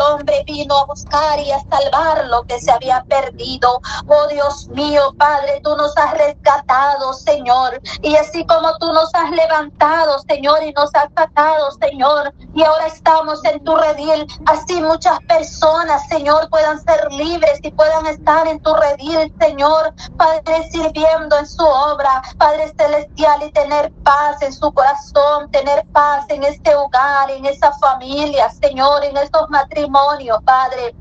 [0.00, 3.80] hombre vino a buscar y a salvar lo que se había perdido.
[4.08, 7.80] Oh Dios mío, Padre, tú nos has rescatado, Señor.
[8.02, 12.86] Y así como tú nos has levantado, Señor, y nos has sacado, Señor, y ahora
[12.86, 18.60] estamos en tu redil, así muchas personas, Señor, puedan ser libres y puedan estar en
[18.60, 24.72] tu redil, Señor, Padre, sirviendo en su obra, Padre Celestial, y tener paz en su
[24.72, 29.89] corazón, tener paz en este hogar, en esa familia, Señor, en estos matrimonios,
[30.44, 30.92] Padre.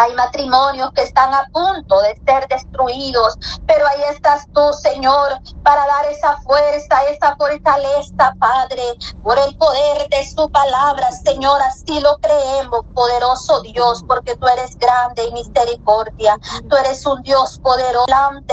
[0.00, 3.34] Hay matrimonios que están a punto de ser destruidos,
[3.66, 8.82] pero ahí estás tú, Señor, para dar esa fuerza, esa fortaleza, Padre,
[9.22, 11.60] por el poder de su palabra, Señor.
[11.60, 16.38] Así lo creemos, poderoso Dios, porque tú eres grande y misericordia.
[16.70, 18.06] Tú eres un Dios poderoso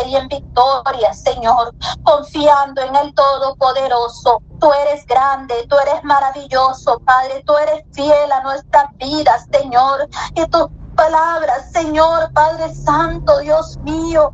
[0.05, 1.73] y en victoria, Señor,
[2.03, 4.41] confiando en el Todopoderoso.
[4.59, 7.41] Tú eres grande, tú eres maravilloso, Padre.
[7.45, 10.09] Tú eres fiel a nuestras vidas, Señor.
[10.35, 14.33] Y tú palabras, Señor Padre Santo, Dios mío.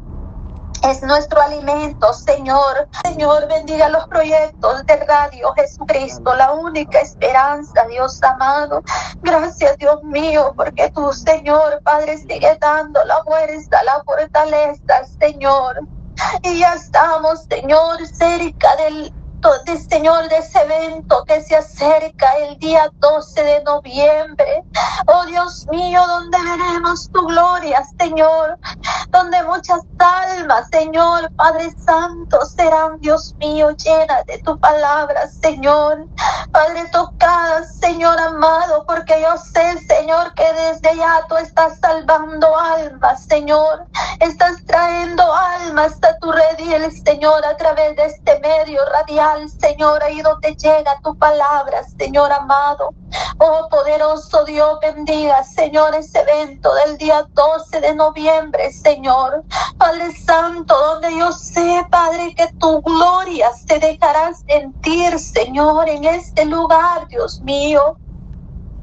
[0.82, 2.88] Es nuestro alimento, Señor.
[3.04, 8.82] Señor, bendiga los proyectos de Radio Jesucristo, la única esperanza, Dios amado.
[9.22, 15.80] Gracias, Dios mío, porque tú, Señor, Padre, sigue dando la fuerza, la fortaleza, Señor.
[16.44, 19.14] Y ya estamos, Señor, cerca del
[19.66, 24.64] de, Señor, de ese evento que se acerca el día 12 de noviembre.
[25.08, 28.58] Oh Dios mío, donde veremos tu gloria, Señor,
[29.10, 36.06] donde muchas almas, Señor, Padre Santo, serán, Dios mío, llenas de tu palabra, Señor.
[36.52, 43.26] Padre, tocadas, Señor amado, porque yo sé, Señor, que desde ya tú estás salvando almas,
[43.26, 43.88] Señor.
[44.20, 49.33] Estás trayendo almas a tu redil, Señor, a través de este medio radial.
[49.60, 52.94] Señor, ahí donde llega tu palabra, Señor amado.
[53.40, 59.44] Oh poderoso Dios, bendiga, Señor, ese evento del día 12 de noviembre, Señor.
[59.78, 66.46] Padre Santo, donde yo sé, Padre, que tu gloria se dejará sentir, Señor, en este
[66.46, 67.98] lugar, Dios mío.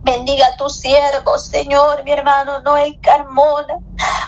[0.03, 3.79] Bendiga a tu siervo, Señor, mi hermano Noel Carmona.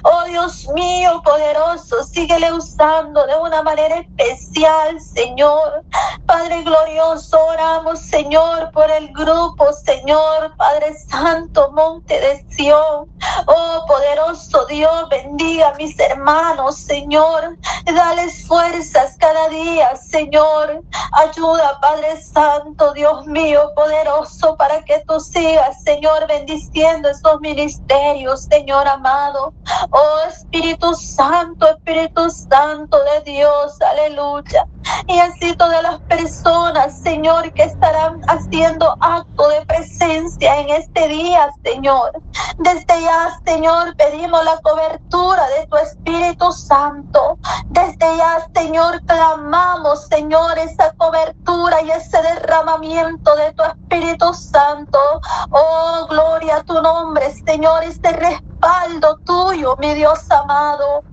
[0.04, 5.84] Oh Dios mío, poderoso, síguele usando de una manera especial, Señor.
[6.26, 13.10] Padre glorioso, oramos, Señor, por el grupo, Señor, Padre Santo, Monte de Sión.
[13.46, 17.56] Oh poderoso Dios, bendiga a mis hermanos, Señor.
[17.86, 20.82] Dales fuerzas cada día, Señor.
[21.12, 28.88] Ayuda, Padre Santo, Dios mío, poderoso, para que tú sigas Señor, bendiciendo estos ministerios, Señor
[28.88, 29.54] amado.
[29.90, 34.66] Oh Espíritu Santo, Espíritu Santo de Dios, aleluya.
[35.08, 41.50] Y así todas las personas, Señor, que estarán haciendo acto de presencia en este día,
[41.64, 42.12] Señor.
[42.58, 47.38] Desde ya, Señor, pedimos la cobertura de tu Espíritu Santo.
[47.68, 54.98] Desde ya, Señor, clamamos, Señor, esa cobertura y ese derramamiento de tu Espíritu Santo
[55.50, 61.04] Oh, gloria a tu nombre, Señor, este respaldo tuyo, mi Dios amado.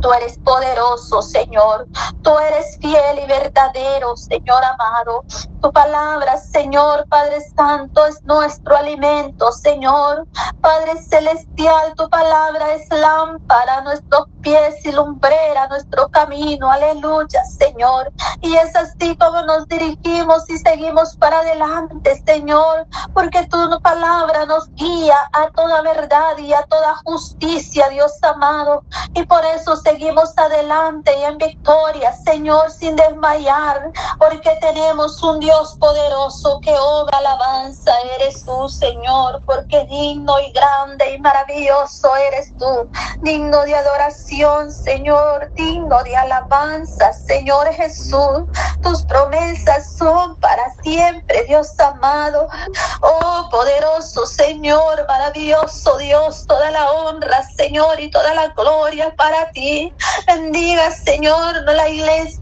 [0.00, 1.86] Tú eres poderoso, Señor.
[2.22, 5.24] Tú eres fiel y verdadero, Señor amado.
[5.60, 10.26] Tu palabra, Señor Padre Santo, es nuestro alimento, Señor.
[10.60, 16.70] Padre Celestial, tu palabra es lámpara a nuestros pies y lumbrera nuestro camino.
[16.70, 18.12] Aleluya, Señor.
[18.40, 24.68] Y es así como nos dirigimos y seguimos para adelante, Señor, porque tu palabra nos
[24.74, 28.84] guía a toda verdad y a toda justicia, Dios amado.
[29.14, 35.76] Y por eso seguimos adelante y en victoria, Señor, sin desmayar, porque tenemos un Dios
[35.78, 42.90] poderoso que obra alabanza eres tú, Señor, porque digno y grande y maravilloso eres tú,
[43.20, 48.44] digno de adoración, Señor, digno de alabanza, Señor Jesús.
[48.82, 52.48] Tus promesas son para siempre, Dios amado.
[53.02, 59.71] Oh, poderoso Señor, maravilloso Dios, toda la honra, Señor, y toda la gloria para ti.
[60.26, 61.64] Bendiga, Señor,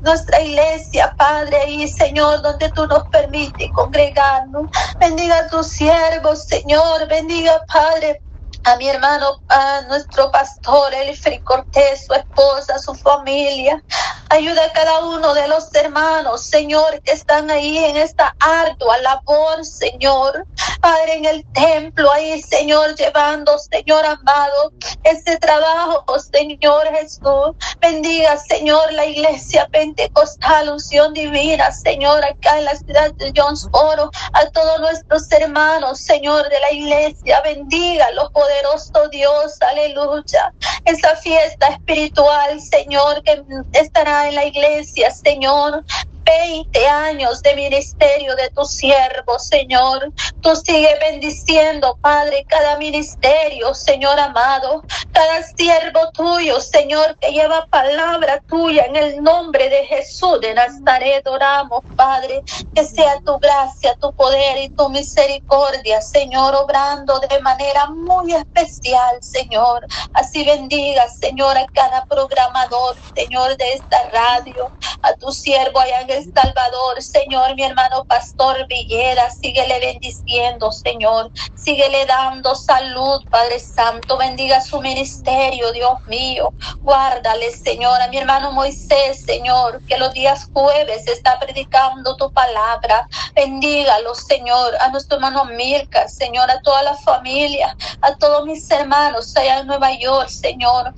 [0.01, 4.69] nuestra iglesia, Padre, y Señor, donde tú nos permite congregarnos.
[5.01, 7.09] Bendiga a tus siervos, Señor.
[7.09, 8.23] Bendiga, Padre
[8.65, 13.83] a mi hermano, a nuestro pastor Elfri Cortés, su esposa, su familia.
[14.29, 19.65] Ayuda a cada uno de los hermanos, Señor, que están ahí en esta ardua labor,
[19.65, 20.47] Señor.
[20.81, 24.73] Padre, en el templo, ahí, Señor, llevando, Señor amado,
[25.05, 27.57] ese trabajo, Señor Jesús.
[27.81, 34.47] Bendiga, Señor, la iglesia pentecostal, unción divina, Señor, acá en la ciudad de Jonesboro, a
[34.51, 37.41] todos nuestros hermanos, Señor, de la iglesia.
[37.43, 40.53] Bendiga los poderoso Dios, aleluya.
[40.85, 43.43] Esa fiesta espiritual, Señor, que
[43.73, 45.85] estará en la iglesia, Señor.
[46.25, 50.13] 20 años de ministerio de tu siervo, Señor.
[50.41, 58.41] Tú sigue bendiciendo, Padre, cada ministerio, Señor amado, cada siervo tuyo, Señor, que lleva palabra
[58.49, 61.27] tuya en el nombre de Jesús de Nazaret.
[61.29, 62.43] Oramos, Padre,
[62.75, 69.19] que sea tu gracia, tu poder y tu misericordia, Señor, obrando de manera muy especial,
[69.23, 69.87] Señor.
[70.15, 74.73] Así bendiga, Señor, a cada programador, Señor, de esta radio,
[75.03, 82.07] a tu siervo allá el Salvador, Señor, mi hermano Pastor Villera, síguele bendiciendo, Señor, síguele
[82.07, 89.23] dando salud, Padre Santo, bendiga su ministerio, Dios mío, guárdale, Señor, a mi hermano Moisés,
[89.25, 96.09] Señor, que los días jueves está predicando tu palabra, bendígalo, Señor, a nuestro hermano Mirka,
[96.09, 100.95] Señor, a toda la familia, a todos mis hermanos allá en Nueva York, Señor,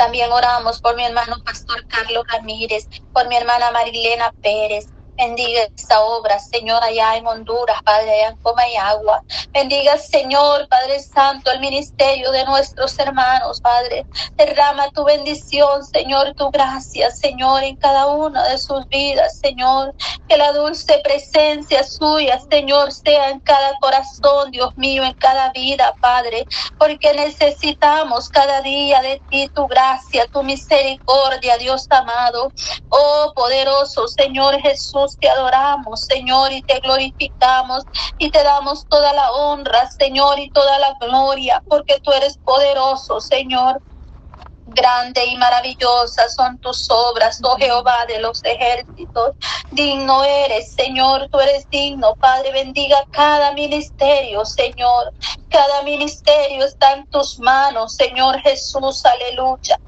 [0.00, 4.86] también oramos por mi hermano Pastor Carlos Ramírez, por mi hermana Marilena Pérez,
[5.20, 9.22] Bendiga esta obra, Señor, allá en Honduras, Padre, allá en Comayagua.
[9.52, 14.06] Bendiga, Señor, Padre Santo, el ministerio de nuestros hermanos, Padre.
[14.38, 19.94] Derrama tu bendición, Señor, tu gracia, Señor, en cada una de sus vidas, Señor.
[20.28, 25.96] Que la dulce presencia suya, Señor, sea en cada corazón, Dios mío, en cada vida,
[26.00, 26.46] Padre.
[26.78, 32.52] Porque necesitamos cada día de ti tu gracia, tu misericordia, Dios amado.
[32.90, 37.84] Oh, poderoso Señor Jesús te adoramos, Señor, y te glorificamos
[38.18, 43.20] y te damos toda la honra, Señor, y toda la gloria, porque tú eres poderoso,
[43.20, 43.80] Señor.
[44.66, 49.32] Grande y maravillosa son tus obras, oh Jehová de los ejércitos.
[49.70, 52.14] Digno eres, Señor, tú eres digno.
[52.20, 55.12] Padre, bendiga cada ministerio, Señor.
[55.48, 59.80] Cada ministerio está en tus manos, Señor Jesús, aleluya.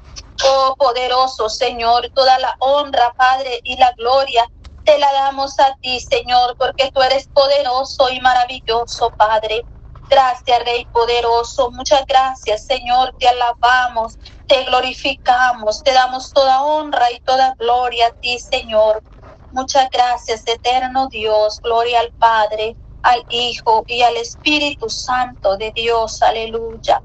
[0.45, 4.45] Oh poderoso Señor, toda la honra, Padre, y la gloria
[4.83, 9.67] te la damos a ti, Señor, porque tú eres poderoso y maravilloso, Padre.
[10.09, 11.71] Gracias, Rey poderoso.
[11.71, 13.15] Muchas gracias, Señor.
[13.19, 19.03] Te alabamos, te glorificamos, te damos toda honra y toda gloria a ti, Señor.
[19.51, 21.59] Muchas gracias, eterno Dios.
[21.63, 26.21] Gloria al Padre, al Hijo y al Espíritu Santo de Dios.
[26.23, 27.03] Aleluya.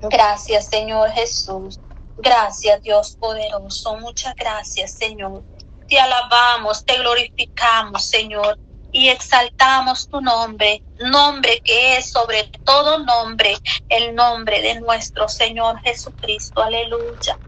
[0.00, 1.80] Gracias, Señor Jesús.
[2.16, 3.96] Gracias, Dios poderoso.
[3.98, 5.44] Muchas gracias, Señor
[5.88, 8.58] te alabamos, te glorificamos, Señor,
[8.92, 13.56] y exaltamos tu nombre, nombre que es sobre todo nombre,
[13.88, 16.62] el nombre de nuestro Señor Jesucristo.
[16.62, 17.38] Aleluya.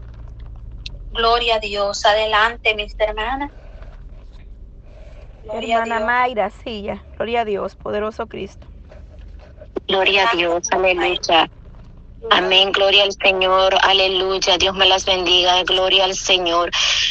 [1.11, 2.05] Gloria a Dios.
[2.05, 3.51] Adelante, mis hermanas.
[5.43, 8.67] Gloria Hermana Mayra, sí, Gloria a Dios, poderoso Cristo.
[9.87, 11.49] Gloria a Dios, aleluya.
[12.29, 16.69] Amén, gloria al Señor, aleluya, Dios me las bendiga, gloria al Señor.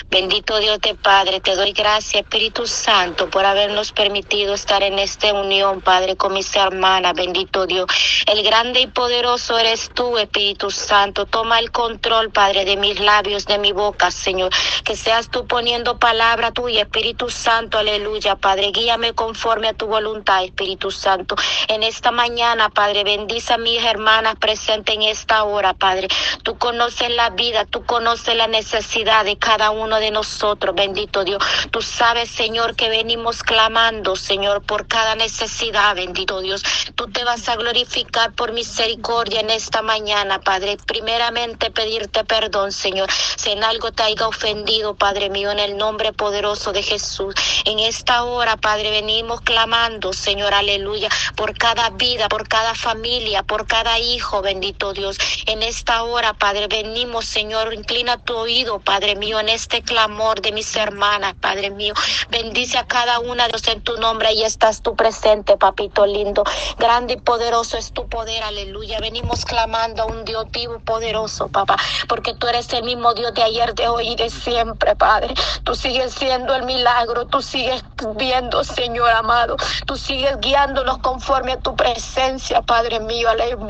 [0.08, 5.32] Bendito Dios de Padre, te doy gracias, Espíritu Santo, por habernos permitido estar en esta
[5.32, 7.86] unión, Padre, con mis hermanas, bendito Dios.
[8.26, 11.26] El grande y poderoso eres tú, Espíritu Santo.
[11.26, 14.50] Toma el control, Padre, de mis labios, de mi boca, Señor.
[14.84, 18.70] Que seas tú poniendo palabra tuya, Espíritu Santo, aleluya, Padre.
[18.70, 21.34] Guíame conforme a tu voluntad, Espíritu Santo.
[21.66, 26.08] En esta mañana, Padre, bendice a mis hermanas presentes en esta hora, Padre.
[26.43, 31.43] Tú conoces la vida, tú conoces la necesidad de cada uno de nosotros, bendito Dios.
[31.70, 36.63] Tú sabes, Señor, que venimos clamando, Señor, por cada necesidad, bendito Dios.
[36.94, 40.77] Tú te vas a glorificar por misericordia en esta mañana, Padre.
[40.86, 46.13] Primeramente pedirte perdón, Señor, si en algo te haya ofendido, Padre mío, en el nombre
[46.13, 47.34] poderoso de Jesús.
[47.65, 53.67] En esta hora, Padre, venimos clamando, Señor, aleluya, por cada vida, por cada familia, por
[53.67, 55.19] cada hijo, bendito Dios.
[55.47, 60.53] En esta hora, Padre, venimos, Señor, inclina tu oído, Padre mío, en este clamor de
[60.53, 61.94] mis hermanas, Padre mío.
[62.31, 66.44] Bendice a cada una de ellos en tu nombre y estás tú presente, papito lindo.
[66.79, 68.99] Grande y poderoso es tu poder, aleluya.
[69.01, 71.77] Venimos clamando a un Dios vivo, poderoso, papá,
[72.09, 75.35] porque tú eres el mismo Dios de ayer, de hoy y de siempre, Padre.
[75.65, 77.82] Tú sigues siendo el milagro, tú sigues
[78.17, 79.56] viendo, Señor amado,
[79.87, 83.61] tú sigues guiándonos conforme a tu presencia, Padre mío, aleluya.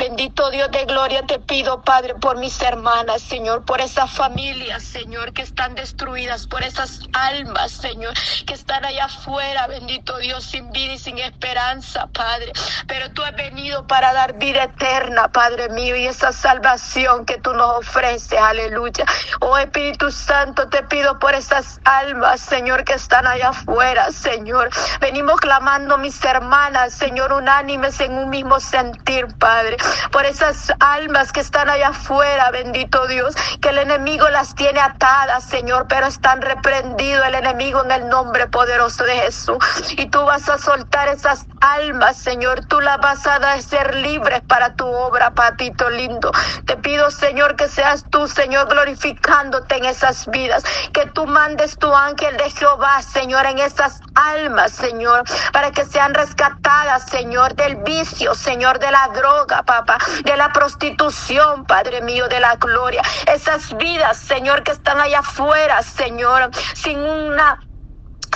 [0.00, 5.34] Bendito Dios de gloria, te pido, Padre, por mis hermanas, Señor, por esas familias, Señor,
[5.34, 8.14] que están destruidas, por esas almas, Señor,
[8.46, 12.50] que están allá afuera, bendito Dios, sin vida y sin esperanza, Padre.
[12.86, 17.52] Pero tú has venido para dar vida eterna, Padre mío, y esa salvación que tú
[17.52, 19.04] nos ofreces, aleluya.
[19.40, 24.70] Oh Espíritu Santo, te pido por esas almas, Señor, que están allá afuera, Señor.
[24.98, 29.76] Venimos clamando, mis hermanas, Señor, unánimes en un mismo sentir, Padre.
[30.10, 35.44] Por esas almas que están allá afuera, bendito Dios, que el enemigo las tiene atadas,
[35.44, 39.58] Señor, pero están reprendido el enemigo en el nombre poderoso de Jesús.
[39.96, 42.64] Y tú vas a soltar esas almas, Señor.
[42.66, 46.32] Tú las vas a dar ser libres para tu obra, patito lindo.
[46.66, 50.64] Te pido, Señor, que seas tú, Señor, glorificándote en esas vidas.
[50.92, 56.14] Que tú mandes tu ángel de Jehová, Señor, en esas almas, Señor, para que sean
[56.14, 62.40] rescatadas, Señor, del vicio, Señor, de la droga, papá, de la prostitución, Padre mío, de
[62.40, 63.02] la gloria.
[63.24, 67.56] Esas vidas, Señor, que están allá afuera, Señor, sin una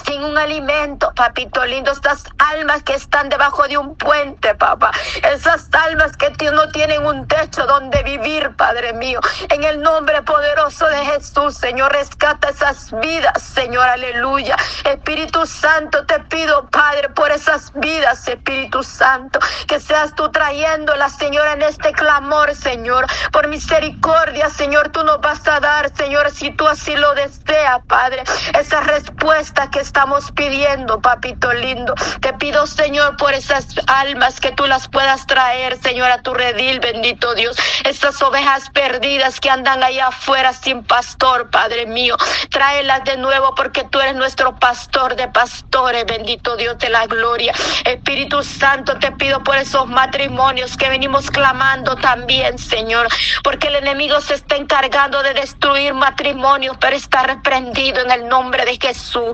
[0.05, 4.91] sin un alimento, papito lindo, estas almas que están debajo de un puente, papá,
[5.23, 10.87] esas almas que no tienen un techo donde vivir, Padre mío, en el nombre poderoso
[10.87, 14.57] de Jesús, Señor, rescata esas vidas, Señor, aleluya.
[14.85, 21.47] Espíritu Santo, te pido, Padre, por esas vidas, Espíritu Santo, que seas tú trayéndolas, Señor,
[21.49, 26.67] en este clamor, Señor, por misericordia, Señor, tú nos vas a dar, Señor, si tú
[26.69, 28.25] así lo deseas, Padre,
[28.59, 31.95] esa respuesta que estamos pidiendo, papito lindo.
[32.21, 36.81] Te pido, Señor, por esas almas que tú las puedas traer, Señor, a tu redil,
[36.81, 37.57] bendito Dios.
[37.85, 42.17] Estas ovejas perdidas que andan allá afuera sin pastor, Padre mío.
[42.51, 47.55] Tráelas de nuevo porque tú eres nuestro pastor de pastores, bendito Dios de la gloria.
[47.85, 53.07] Espíritu Santo, te pido por esos matrimonios que venimos clamando también, Señor,
[53.45, 58.65] porque el enemigo se está encargando de destruir matrimonios, pero está reprendido en el nombre
[58.65, 59.31] de Jesús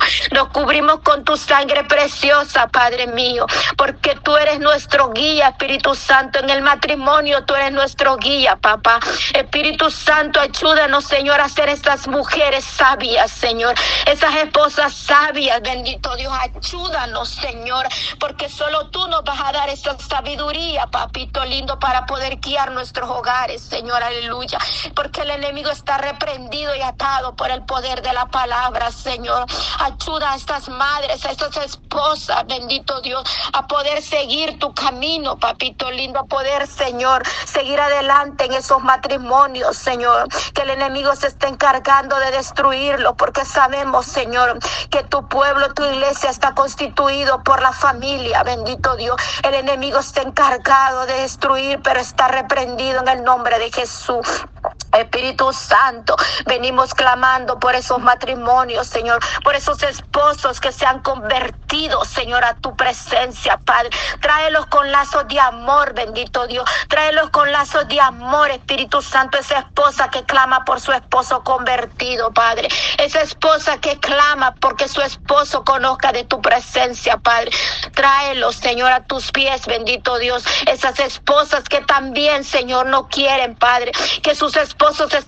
[0.52, 6.50] cubrimos con tu sangre preciosa, Padre mío, porque tú eres nuestro guía, Espíritu Santo, en
[6.50, 9.00] el matrimonio tú eres nuestro guía, papá.
[9.34, 13.74] Espíritu Santo, ayúdanos, Señor, a ser estas mujeres sabias, Señor,
[14.06, 17.86] esas esposas sabias, bendito Dios, ayúdanos, Señor,
[18.18, 23.08] porque solo tú nos vas a dar esa sabiduría, papito lindo, para poder guiar nuestros
[23.08, 24.58] hogares, Señor, aleluya,
[24.94, 29.46] porque el enemigo está reprendido y atado por el poder de la palabra, Señor.
[29.78, 36.20] Ayuda estas madres, a estas esposas, bendito Dios, a poder seguir tu camino, papito lindo,
[36.20, 42.18] a poder, Señor, seguir adelante en esos matrimonios, Señor, que el enemigo se está encargando
[42.18, 44.58] de destruirlo, porque sabemos, Señor,
[44.90, 49.16] que tu pueblo, tu iglesia está constituido por la familia, bendito Dios.
[49.42, 54.26] El enemigo está encargado de destruir, pero está reprendido en el nombre de Jesús.
[54.92, 56.16] Espíritu Santo,
[56.46, 62.54] venimos clamando por esos matrimonios, Señor, por esos esposos que se han convertido, Señor, a
[62.54, 63.90] tu presencia, Padre.
[64.20, 66.68] Tráelos con lazos de amor, bendito Dios.
[66.88, 72.32] Tráelos con lazos de amor, Espíritu Santo, esa esposa que clama por su esposo convertido,
[72.32, 72.68] Padre.
[72.98, 77.52] Esa esposa que clama porque su esposo conozca de tu presencia, Padre.
[77.94, 80.42] Tráelos, Señor, a tus pies, bendito Dios.
[80.66, 83.92] Esas esposas que también, Señor, no quieren, Padre,
[84.22, 84.79] que sus esposos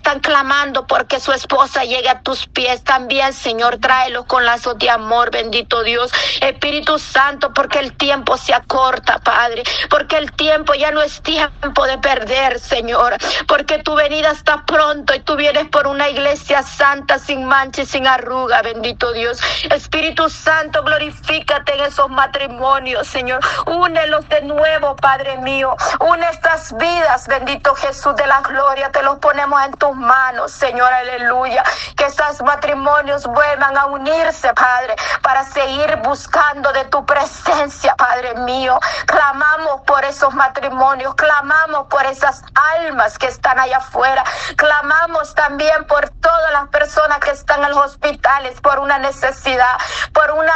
[0.03, 3.79] están clamando porque su esposa llegue a tus pies también, Señor.
[3.79, 6.11] Tráelos con lazos de amor, bendito Dios.
[6.41, 9.63] Espíritu Santo, porque el tiempo se acorta, Padre.
[9.91, 13.17] Porque el tiempo ya no es tiempo de perder, Señor.
[13.47, 17.87] Porque tu venida está pronto y tú vienes por una iglesia santa, sin mancha y
[17.87, 19.39] sin arruga, bendito Dios.
[19.71, 23.41] Espíritu Santo, glorifícate en esos matrimonios, Señor.
[23.67, 25.77] Únelos de nuevo, Padre mío.
[26.01, 28.91] Une estas vidas, bendito Jesús de la gloria.
[28.91, 31.65] Te los en tus manos, Señor, aleluya.
[31.97, 38.79] Que esos matrimonios vuelvan a unirse, Padre, para seguir buscando de tu presencia, Padre mío.
[39.07, 42.43] Clamamos por esos matrimonios, clamamos por esas
[42.77, 44.23] almas que están allá afuera,
[44.57, 49.77] clamamos también por todas las personas que están en los hospitales por una necesidad,
[50.13, 50.53] por una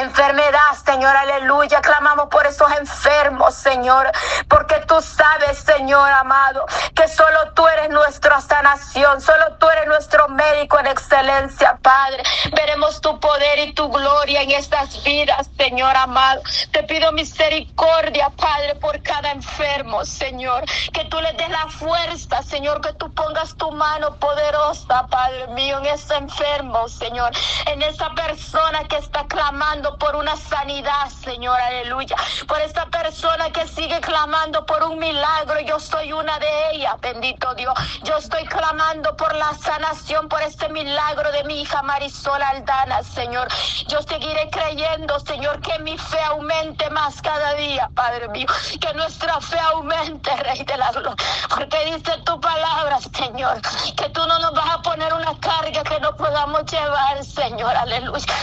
[0.00, 1.80] enfermedad, Señor, aleluya.
[1.80, 4.10] Clamamos por esos enfermos, Señor,
[4.48, 10.28] porque tú sabes, Señor amado, que solo tú eres nuestra sanación, solo tú eres nuestro
[10.28, 12.22] médico en excelencia, Padre.
[12.54, 16.42] Veremos tu poder y tu gloria en estas vidas, Señor amado.
[16.72, 22.80] Te pido misericordia, Padre, por cada enfermo, Señor, que tú le des la fuerza, Señor,
[22.80, 27.30] que tú pongas tu mano poderosa, Padre mío, en ese enfermo, Señor,
[27.66, 32.16] en esa persona que está clamando por una sanidad, Señor, aleluya.
[32.48, 37.54] Por esta persona que sigue clamando por un milagro, yo soy una de ellas, bendito
[37.54, 37.74] Dios.
[38.02, 43.48] Yo estoy clamando por la sanación, por este milagro de mi hija Marisol Aldana, Señor.
[43.88, 48.46] Yo seguiré creyendo, Señor, que mi fe aumente más cada día, Padre mío.
[48.80, 51.16] Que nuestra fe aumente, Rey de la Gloria.
[51.50, 53.60] Porque dice tu palabra, Señor,
[53.96, 58.34] que tú no nos vas a poner una carga que no podamos llevar, Señor, aleluya.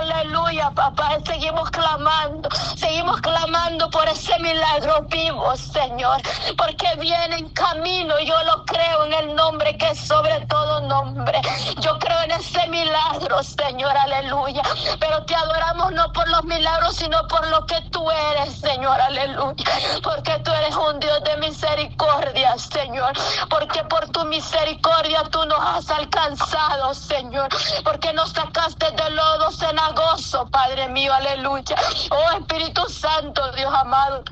[0.00, 6.22] Aleluya, papá, seguimos clamando, seguimos clamando por ese milagro vivo, Señor,
[6.56, 11.40] porque viene en camino, yo lo creo en el nombre que es sobre todo nombre.
[11.80, 14.62] Yo creo en ese milagro, Señor, aleluya.
[15.00, 19.64] Pero te adoramos no por los milagros, sino por lo que tú eres, Señor, aleluya.
[20.04, 23.12] Porque tú eres un Dios de misericordia, Señor.
[23.50, 27.48] Porque por tu misericordia tú nos has alcanzado, Señor.
[27.82, 31.76] Porque nos sacaste del lodo cenagoso, Padre mío, aleluya.
[32.10, 34.22] Oh Espíritu Santo, Dios amado.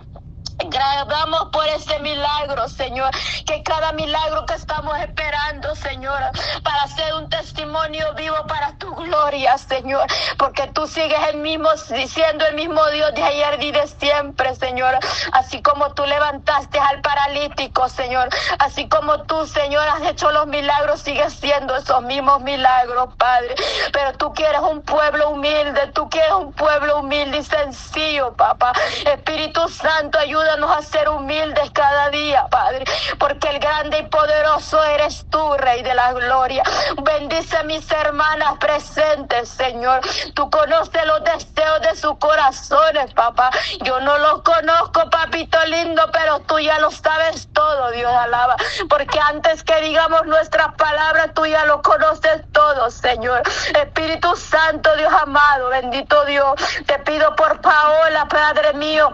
[0.58, 3.10] Grabamos por ese milagro, Señor.
[3.44, 6.18] Que cada milagro que estamos esperando, Señor,
[6.62, 10.06] para ser un testimonio vivo para tu gloria, Señor.
[10.38, 14.98] Porque tú sigues el mismo, diciendo el mismo Dios de ayer y de siempre, Señor.
[15.32, 18.30] Así como tú levantaste al paralítico, Señor.
[18.58, 23.54] Así como tú, Señor, has hecho los milagros, sigues siendo esos mismos milagros, Padre.
[23.92, 28.72] Pero tú quieres un pueblo humilde, tú quieres un pueblo humilde y sencillo, papá.
[29.04, 32.84] Espíritu Santo, ayuda Ayúdanos a ser humildes cada día, Padre,
[33.18, 36.62] porque el grande y poderoso eres tú, Rey de la Gloria.
[37.02, 40.02] Bendice a mis hermanas presentes, Señor.
[40.34, 43.50] Tú conoces los deseos de sus corazones, papá.
[43.82, 48.54] Yo no los conozco, papito lindo, pero tú ya lo sabes todo, Dios alaba.
[48.88, 53.42] Porque antes que digamos nuestras palabras, tú ya lo conoces todo, Señor.
[53.74, 56.54] Espíritu Santo, Dios amado, bendito Dios.
[56.86, 59.10] Te pido por Paola, Padre mío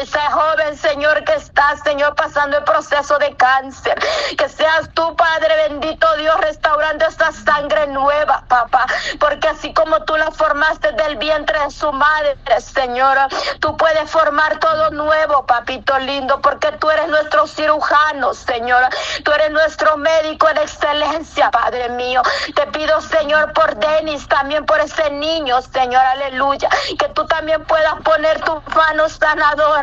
[0.00, 3.98] esa joven, Señor, que está, Señor, pasando el proceso de cáncer.
[4.36, 8.86] Que seas tú, Padre bendito Dios, restaurando esta sangre nueva, papá.
[9.18, 13.18] Porque así como tú la formaste del vientre de su madre, Señor,
[13.60, 18.84] tú puedes formar todo nuevo, papito lindo, porque tú eres nuestro cirujano, Señor.
[19.24, 22.22] Tú eres nuestro médico en excelencia, Padre mío.
[22.54, 26.68] Te pido, Señor, por Denis, también por ese niño, Señor, aleluya.
[26.98, 29.08] Que tú también puedas poner tu mano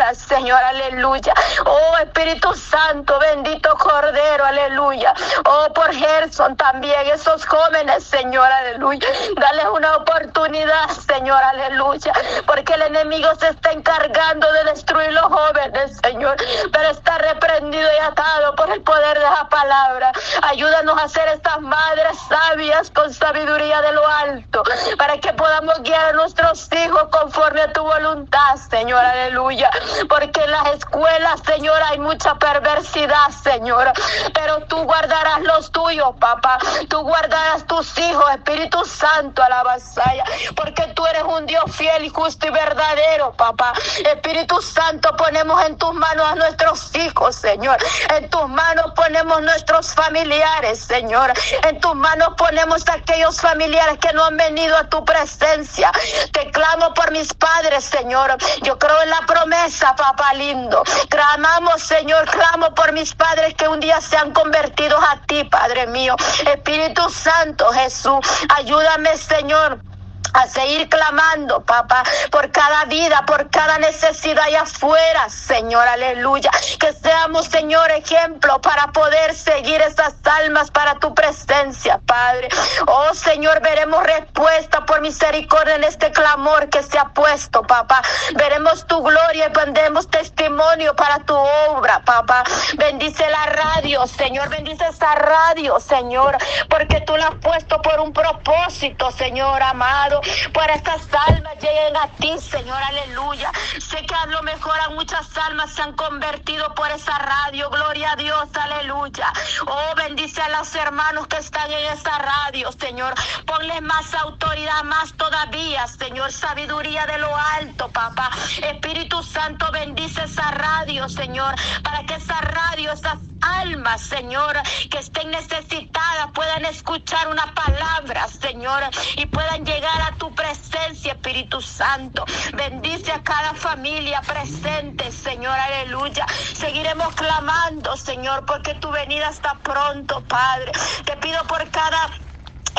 [0.01, 1.33] sanadora Señor, aleluya.
[1.65, 5.13] Oh Espíritu Santo, bendito Cordero, aleluya.
[5.45, 9.07] Oh, por Gerson también, esos jóvenes, Señor, aleluya.
[9.39, 12.13] Dale una oportunidad, Señor, aleluya.
[12.47, 16.37] Porque el enemigo se está encargando de destruir los jóvenes, Señor.
[16.71, 20.11] Pero está reprendido y atado por el poder de la palabra.
[20.43, 24.63] Ayúdanos a ser estas madres sabias con sabiduría de lo alto.
[24.97, 29.69] Para que podamos guiar a nuestros hijos conforme a tu voluntad, Señor, aleluya
[30.09, 33.91] porque en las escuelas, Señor, hay mucha perversidad, Señor.
[34.33, 36.57] Pero tú guardarás los tuyos, papá.
[36.89, 40.23] Tú guardarás tus hijos, Espíritu Santo, a la vasalla,
[40.55, 43.73] porque tú eres un Dios fiel y justo y verdadero, papá.
[44.05, 47.77] Espíritu Santo, ponemos en tus manos a nuestros hijos, Señor.
[48.15, 51.33] En tus manos ponemos nuestros familiares, Señor.
[51.67, 55.91] En tus manos ponemos a aquellos familiares que no han venido a tu presencia.
[56.31, 58.35] Te clamo por mis padres, Señor.
[58.61, 60.83] Yo creo en la promesa papá lindo.
[61.09, 66.15] Clamamos, Señor, clamo por mis padres que un día sean convertidos a ti, Padre mío.
[66.45, 69.90] Espíritu Santo, Jesús, ayúdame, Señor
[70.33, 76.51] a seguir clamando, papá, por cada vida, por cada necesidad allá afuera, Señor, aleluya.
[76.79, 82.49] Que seamos, Señor, ejemplo para poder seguir esas almas para tu presencia, Padre.
[82.87, 88.01] Oh, Señor, veremos respuesta por misericordia en este clamor que se ha puesto, papá.
[88.35, 92.43] Veremos tu gloria y vendremos testimonio para tu obra, papá.
[92.77, 96.37] Bendice la radio, Señor, bendice esa radio, Señor,
[96.69, 100.20] porque tú la has puesto por un propósito, Señor amado
[100.53, 103.51] por estas almas lleguen a ti, Señor, aleluya.
[103.79, 108.13] Sé que a lo mejor a muchas almas se han convertido por esa radio, gloria
[108.13, 109.31] a Dios, aleluya.
[109.67, 113.13] Oh, bendice a los hermanos que están en esta radio, Señor.
[113.45, 118.29] Ponle más autoridad, más todavía, Señor, sabiduría de lo alto, papá.
[118.61, 123.17] Espíritu Santo, bendice esa radio, Señor, para que esa radio, esas
[123.59, 124.55] almas, Señor,
[124.89, 128.83] que estén necesitadas puedan escuchar una palabra, Señor,
[129.17, 132.25] y puedan llegar a tu presencia, Espíritu Santo.
[132.53, 136.25] Bendice a cada familia presente, Señor, aleluya.
[136.53, 140.71] Seguiremos clamando, Señor, porque tu venida está pronto, Padre.
[141.05, 142.09] Te pido por cada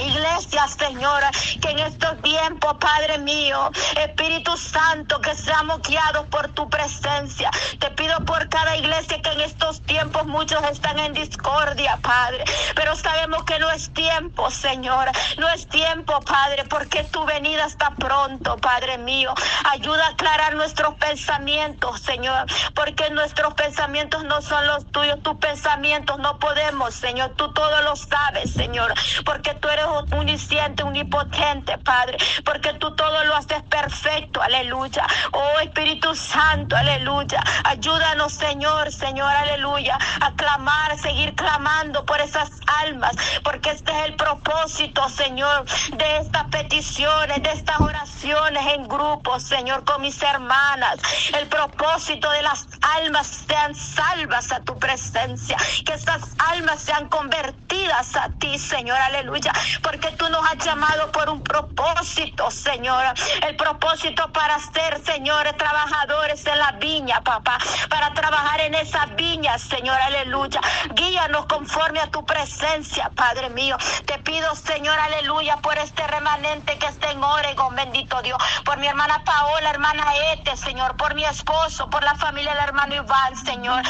[0.00, 1.22] Iglesia, Señor,
[1.60, 7.50] que en estos tiempos, Padre mío, Espíritu Santo, que seamos guiados por tu presencia.
[7.78, 12.44] Te pido por cada iglesia que en estos tiempos muchos están en discordia, Padre.
[12.74, 15.10] Pero sabemos que no es tiempo, Señor.
[15.38, 19.34] No es tiempo, Padre, porque tu venida está pronto, Padre mío.
[19.70, 25.22] Ayuda a aclarar nuestros pensamientos, Señor, porque nuestros pensamientos no son los tuyos.
[25.22, 27.32] Tus pensamientos no podemos, Señor.
[27.36, 28.92] Tú todo lo sabes, Señor,
[29.24, 35.06] porque tú eres omnisciente, unipotente, Padre, porque tú todo lo haces perfecto, aleluya.
[35.32, 37.42] Oh Espíritu Santo, aleluya.
[37.64, 42.50] Ayúdanos, Señor, Señor, aleluya, a clamar, seguir clamando por esas
[42.82, 45.64] almas, porque este es el propósito, Señor,
[45.96, 50.98] de estas peticiones, de estas oraciones en grupo, Señor, con mis hermanas.
[51.38, 52.66] El propósito de las
[52.96, 59.52] almas sean salvas a tu presencia, que estas almas sean convertidas a ti, Señor, aleluya
[59.82, 63.04] porque tú nos has llamado por un propósito, Señor.
[63.46, 67.58] El propósito para ser, señores, trabajadores en la viña, papá,
[67.88, 70.60] para trabajar en esa viña, Señor, aleluya.
[70.94, 73.76] Guíanos conforme a tu presencia, Padre mío.
[74.06, 78.86] Te pido, Señor, aleluya, por este remanente que está en Oregon, bendito Dios, por mi
[78.86, 83.82] hermana Paola, hermana Ete, Señor, por mi esposo, por la familia del hermano Iván, Señor.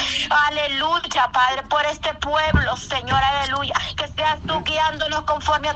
[0.49, 3.75] Aleluya, Padre, por este pueblo, Señor, aleluya.
[3.97, 5.71] Que seas tú guiándonos conforme a